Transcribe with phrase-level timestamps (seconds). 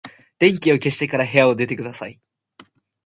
[0.39, 2.19] 電気を消してから部屋を出てください。